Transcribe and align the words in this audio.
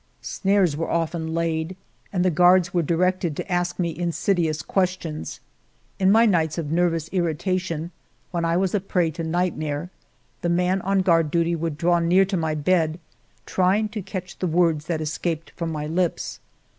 Snares 0.23 0.75
were 0.75 0.89
often 0.89 1.31
laid, 1.35 1.75
and 2.11 2.25
the 2.25 2.31
guards 2.31 2.73
were 2.73 2.81
directed 2.81 3.37
to 3.37 3.51
ask 3.51 3.77
me 3.77 3.95
insidious 3.95 4.63
questions. 4.63 5.39
In 5.99 6.11
my 6.11 6.25
nights 6.25 6.57
of 6.57 6.71
nervous 6.71 7.07
irritation, 7.09 7.91
when 8.31 8.43
I 8.43 8.57
was 8.57 8.73
a 8.73 8.79
prey 8.79 9.11
to 9.11 9.23
nightmare, 9.23 9.91
the 10.41 10.49
man 10.49 10.81
on 10.81 11.01
guard 11.01 11.29
duty 11.29 11.55
would 11.55 11.77
draw 11.77 11.99
near 11.99 12.25
to 12.25 12.35
my 12.35 12.55
bed, 12.55 12.99
try 13.45 13.77
ing 13.77 13.89
to 13.89 14.01
catch 14.01 14.39
the 14.39 14.47
words 14.47 14.85
that 14.87 15.01
escaped 15.01 15.51
from 15.55 15.71
my 15.71 15.85
lips. 15.85 16.39